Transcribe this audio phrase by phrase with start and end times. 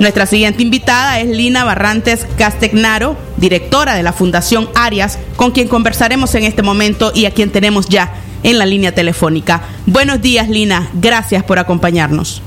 [0.00, 6.34] Nuestra siguiente invitada es Lina Barrantes Castegnaro, directora de la Fundación Arias, con quien conversaremos
[6.36, 8.12] en este momento y a quien tenemos ya
[8.44, 9.62] en la línea telefónica.
[9.86, 10.88] Buenos días, Lina.
[10.94, 12.42] Gracias por acompañarnos.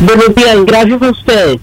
[0.00, 1.58] Buenos días, gracias a ustedes.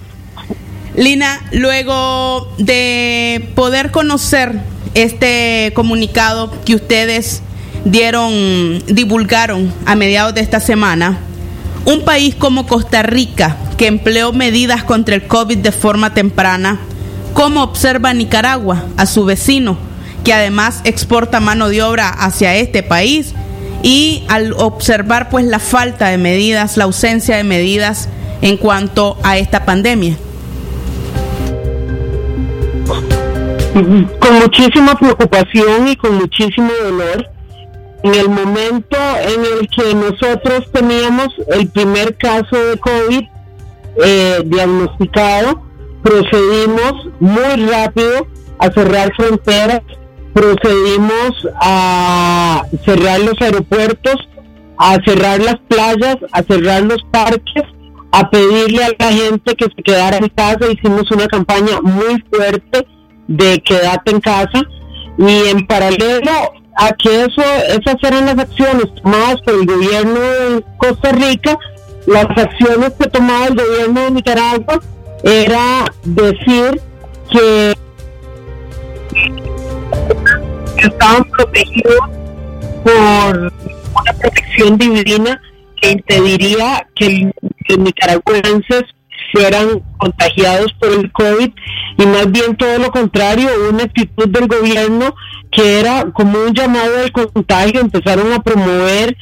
[0.96, 4.62] Lina, luego de poder conocer
[4.94, 7.42] este comunicado que ustedes
[7.86, 11.18] dieron, divulgaron a mediados de esta semana,
[11.86, 16.80] un país como Costa Rica, que empleó medidas contra el COVID de forma temprana,
[17.34, 19.78] ¿cómo observa Nicaragua a su vecino,
[20.24, 23.34] que además exporta mano de obra hacia este país?
[23.84, 28.10] Y al observar pues la falta de medidas, la ausencia de medidas
[28.42, 30.18] en cuanto a esta pandemia.
[33.74, 37.30] Con muchísima preocupación y con muchísimo dolor,
[38.04, 43.35] en el momento en el que nosotros teníamos el primer caso de COVID
[44.04, 45.62] eh, diagnosticado,
[46.04, 48.28] procedimos muy rápido
[48.60, 49.82] a cerrar fronteras,
[50.34, 54.16] procedimos a cerrar los aeropuertos,
[54.78, 57.64] a cerrar las playas, a cerrar los parques,
[58.12, 60.72] a pedirle a la gente que se quedara en casa.
[60.72, 62.86] Hicimos una campaña muy fuerte
[63.28, 64.62] de quedarte en casa
[65.18, 66.32] y en paralelo
[66.78, 71.58] a que eso, esas eran las acciones tomadas por el gobierno de Costa Rica,
[72.06, 74.82] las acciones que tomaba el gobierno de Nicaragua
[75.24, 76.82] era decir
[77.32, 77.74] que
[80.78, 82.00] estaban protegidos
[82.84, 85.42] por una protección divina
[85.82, 87.32] que impediría que
[87.70, 88.84] los nicaragüenses
[89.32, 91.50] fueran contagiados por el COVID
[91.98, 95.16] y más bien todo lo contrario, una actitud del gobierno
[95.52, 99.16] que era como un llamado al contagio, empezaron a promover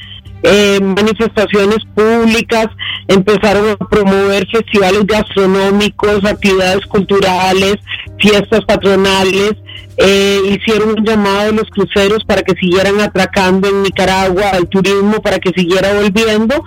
[0.44, 2.66] eh, manifestaciones públicas,
[3.08, 7.76] empezaron a promover festivales gastronómicos, actividades culturales,
[8.18, 9.54] fiestas patronales,
[9.96, 15.22] eh, hicieron un llamado a los cruceros para que siguieran atracando en Nicaragua, al turismo
[15.22, 16.62] para que siguiera volviendo.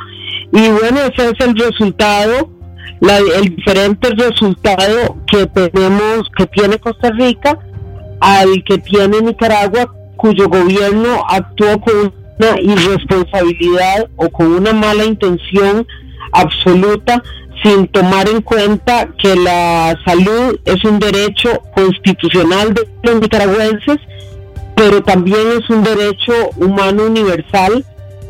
[0.51, 2.57] Y bueno, ese es el resultado
[2.99, 7.59] el diferente resultado que tenemos, que tiene Costa Rica
[8.19, 15.85] al que tiene Nicaragua, cuyo gobierno actuó con una irresponsabilidad o con una mala intención
[16.31, 17.23] absoluta
[17.63, 23.97] sin tomar en cuenta que la salud es un derecho constitucional de los nicaragüenses,
[24.75, 27.83] pero también es un derecho humano universal.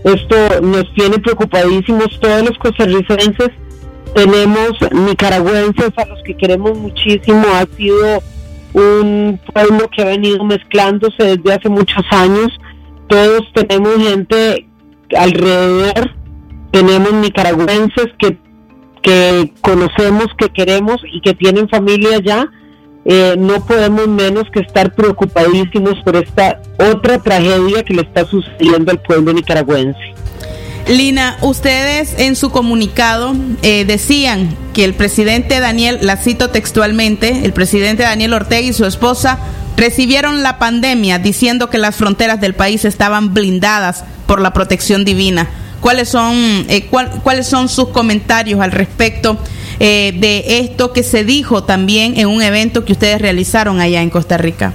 [0.04, 3.50] Esto nos tiene preocupadísimos todos los costarricenses.
[4.16, 8.24] Tenemos nicaragüenses a los que queremos muchísimo, ha sido
[8.74, 12.58] un pueblo que ha venido mezclándose desde hace muchos años,
[13.08, 14.68] todos tenemos gente
[15.18, 16.12] alrededor,
[16.72, 18.38] tenemos nicaragüenses que,
[19.02, 22.50] que conocemos, que queremos y que tienen familia allá,
[23.06, 28.92] eh, no podemos menos que estar preocupadísimos por esta otra tragedia que le está sucediendo
[28.92, 30.14] al pueblo nicaragüense.
[30.90, 37.52] Lina, ustedes en su comunicado eh, decían que el presidente Daniel, la cito textualmente, el
[37.52, 39.40] presidente Daniel Ortega y su esposa
[39.78, 45.48] recibieron la pandemia diciendo que las fronteras del país estaban blindadas por la protección divina.
[45.80, 46.36] ¿Cuáles son,
[46.68, 46.90] eh,
[47.24, 49.38] ¿cuáles son sus comentarios al respecto
[49.80, 54.10] eh, de esto que se dijo también en un evento que ustedes realizaron allá en
[54.10, 54.74] Costa Rica?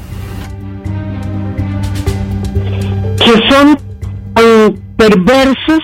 [3.19, 3.79] Que son
[4.97, 5.81] perversos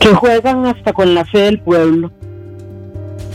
[0.00, 2.10] que juegan hasta con la fe del pueblo.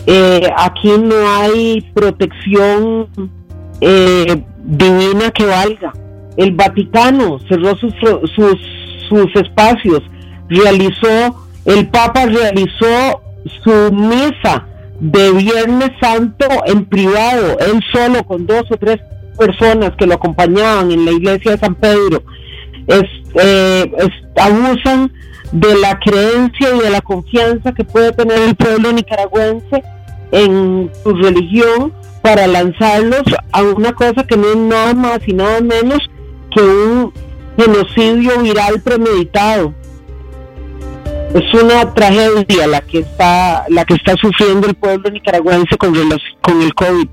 [0.06, 3.08] Eh, aquí no hay protección
[3.86, 5.94] eh, divina que valga.
[6.38, 7.94] El Vaticano cerró sus,
[9.10, 10.02] sus, espacios,
[10.50, 13.22] realizó, el Papa realizó
[13.64, 14.66] su misa
[15.00, 19.00] de Viernes Santo en privado, él solo con dos o tres
[19.38, 22.24] personas que lo acompañaban en la iglesia de San Pedro.
[22.88, 23.92] Eh,
[24.38, 25.12] abusan
[25.52, 29.84] de la creencia y de la confianza que puede tener el pueblo nicaragüense
[30.32, 35.60] en su religión para lanzarlos a una cosa que no es nada más y nada
[35.60, 36.00] menos
[36.50, 37.14] que un
[37.58, 39.74] genocidio viral premeditado.
[41.34, 45.94] Es una tragedia la que está la que está sufriendo el pueblo nicaragüense con,
[46.42, 47.10] con el COVID.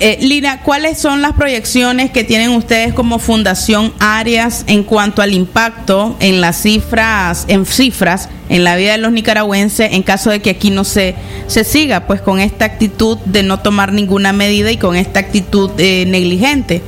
[0.00, 5.32] Eh, Lina, ¿cuáles son las proyecciones que tienen ustedes como Fundación Arias en cuanto al
[5.32, 10.40] impacto en las cifras, en cifras, en la vida de los nicaragüenses en caso de
[10.40, 11.16] que aquí no se,
[11.48, 15.70] se siga pues con esta actitud de no tomar ninguna medida y con esta actitud
[15.78, 16.80] eh, negligente?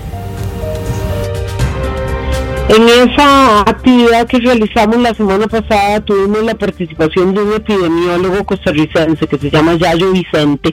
[2.69, 9.27] En esa actividad que realizamos la semana pasada tuvimos la participación de un epidemiólogo costarricense
[9.27, 10.73] que se llama Yayo Vicente.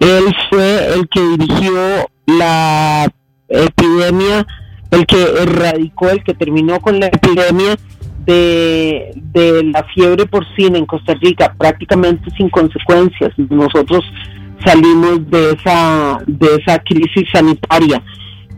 [0.00, 1.72] Él fue el que dirigió
[2.26, 3.10] la
[3.48, 4.46] epidemia,
[4.90, 7.76] el que erradicó, el que terminó con la epidemia
[8.24, 13.32] de, de la fiebre porcina en Costa Rica, prácticamente sin consecuencias.
[13.36, 14.04] Nosotros
[14.64, 18.02] salimos de esa, de esa crisis sanitaria.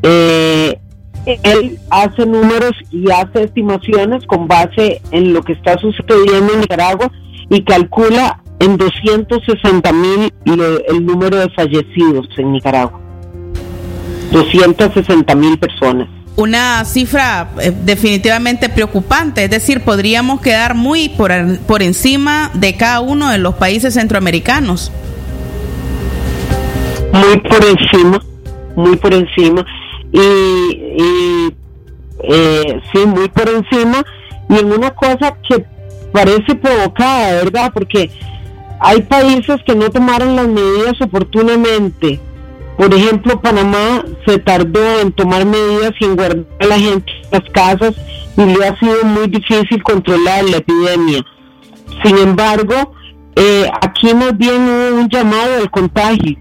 [0.03, 0.79] Eh,
[1.27, 7.11] él hace números y hace estimaciones con base en lo que está sucediendo en Nicaragua
[7.51, 10.33] y calcula en 260 mil
[10.89, 13.01] el número de fallecidos en Nicaragua.
[14.33, 16.09] 260 mil personas.
[16.37, 21.33] Una cifra eh, definitivamente preocupante, es decir, podríamos quedar muy por,
[21.67, 24.93] por encima de cada uno de los países centroamericanos.
[27.13, 28.23] Muy por encima,
[28.77, 29.67] muy por encima
[30.13, 31.53] y,
[32.23, 34.05] eh, sí, muy por encima
[34.49, 35.65] y en una cosa que
[36.13, 37.71] parece provocada, ¿verdad?
[37.75, 38.11] Porque
[38.81, 42.21] hay países que no tomaron las medidas oportunamente.
[42.77, 47.31] Por ejemplo, Panamá se tardó en tomar medidas y en guardar a la gente en
[47.33, 47.95] las casas
[48.37, 51.25] y le ha sido muy difícil controlar la epidemia.
[52.05, 52.93] Sin embargo,
[53.35, 56.39] eh, aquí más bien hubo un llamado al contagio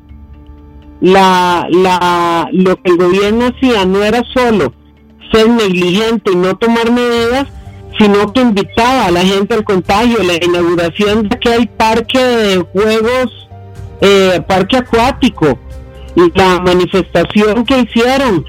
[0.99, 4.73] la, la, lo que el gobierno hacía no era solo
[5.31, 7.47] ser negligente y no tomar medidas,
[7.97, 13.49] sino que invitaba a la gente al contagio, la inauguración de aquel parque de juegos,
[14.01, 15.57] eh, parque acuático,
[16.15, 18.45] y la manifestación que hicieron,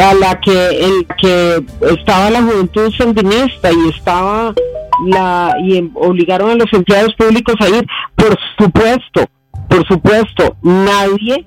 [0.00, 1.64] a la que, en que
[1.98, 4.54] estaba la juventud sandinista y estaba
[5.06, 7.86] la y obligaron a los empleados públicos a ir,
[8.16, 9.28] por supuesto,
[9.68, 11.46] por supuesto, nadie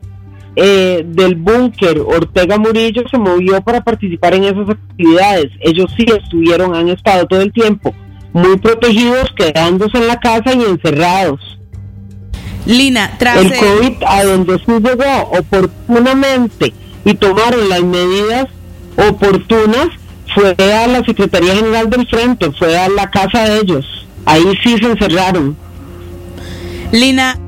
[0.56, 5.52] eh, del búnker Ortega Murillo se movió para participar en esas actividades.
[5.60, 7.94] Ellos sí estuvieron, han estado todo el tiempo
[8.34, 11.40] muy protegidos, quedándose en la casa y encerrados.
[12.66, 16.74] Lina, tras el COVID a donde sí llegó oportunamente
[17.06, 18.48] y tomaron las medidas
[18.98, 19.88] oportunas
[20.34, 23.86] fue a la Secretaría General del Frente, fue a la casa de ellos.
[24.26, 25.56] Ahí sí se encerraron.
[26.92, 27.40] Lina,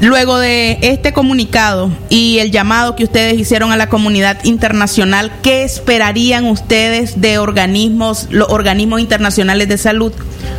[0.00, 5.62] Luego de este comunicado y el llamado que ustedes hicieron a la comunidad internacional, ¿qué
[5.62, 10.12] esperarían ustedes de organismos, los organismos internacionales de salud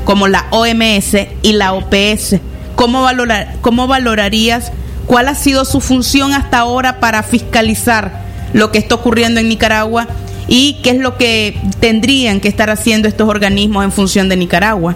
[0.06, 2.38] como la OMS y la OPS?
[2.76, 4.72] ¿Cómo, valorar, ¿Cómo valorarías
[5.06, 8.24] cuál ha sido su función hasta ahora para fiscalizar
[8.54, 10.08] lo que está ocurriendo en Nicaragua
[10.48, 14.96] y qué es lo que tendrían que estar haciendo estos organismos en función de Nicaragua?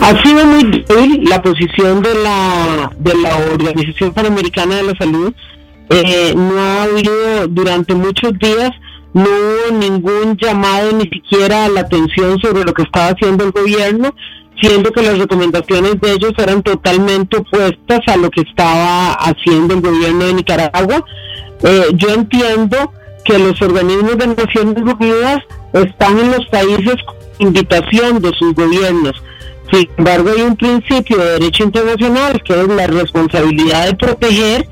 [0.00, 5.34] Ha sido muy débil la posición de la, de la Organización Panamericana de la Salud.
[5.90, 8.70] Eh, no ha habido durante muchos días,
[9.12, 13.50] no hubo ningún llamado ni siquiera a la atención sobre lo que estaba haciendo el
[13.50, 14.14] gobierno,
[14.60, 19.80] siendo que las recomendaciones de ellos eran totalmente opuestas a lo que estaba haciendo el
[19.80, 21.04] gobierno de Nicaragua.
[21.64, 22.92] Eh, yo entiendo
[23.24, 25.40] que los organismos de Naciones Unidas
[25.72, 29.22] están en los países con invitación de sus gobiernos
[29.70, 34.68] sin embargo, hay un principio de derecho internacional que es la responsabilidad de proteger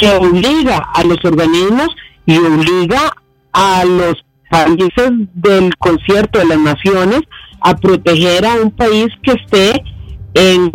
[0.00, 1.88] que obliga a los organismos
[2.26, 3.12] y obliga
[3.52, 7.20] a los países del concierto de las naciones
[7.60, 9.82] a proteger a un país que esté
[10.34, 10.70] en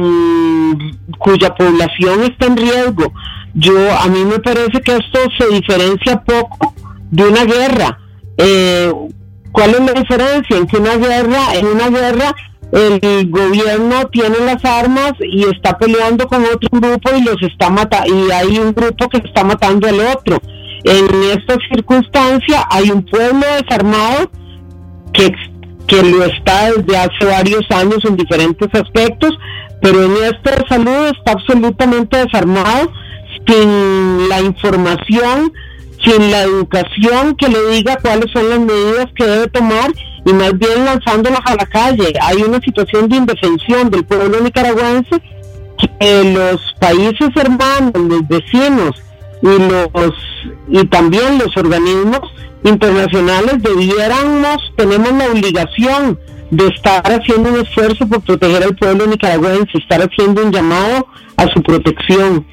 [1.18, 3.12] cuya población está en riesgo.
[3.54, 6.74] Yo a mí me parece que esto se diferencia poco
[7.10, 8.00] de una guerra.
[8.38, 8.92] Eh,
[9.52, 10.58] ¿Cuál es la diferencia?
[10.58, 12.36] En que una guerra, en una guerra
[12.72, 18.14] el gobierno tiene las armas y está peleando con otro grupo y los está matando
[18.14, 20.38] y hay un grupo que está matando al otro.
[20.84, 21.06] En
[21.38, 24.30] esta circunstancia hay un pueblo desarmado
[25.14, 25.34] que,
[25.88, 29.32] que lo está desde hace varios años en diferentes aspectos,
[29.82, 32.92] pero en esta salud está absolutamente desarmado
[33.48, 35.54] sin la información,
[36.04, 39.92] sin la educación que le diga cuáles son las medidas que debe tomar
[40.28, 42.14] y más bien lanzándolas a la calle.
[42.22, 45.22] Hay una situación de indefensión del pueblo nicaragüense
[46.00, 49.02] que los países hermanos, los vecinos
[49.42, 50.14] y los
[50.68, 52.22] y también los organismos
[52.64, 56.20] internacionales debiéramos, tenemos la obligación
[56.52, 61.08] de estar haciendo un esfuerzo por proteger al pueblo nicaragüense, estar haciendo un llamado
[61.38, 62.46] a su protección.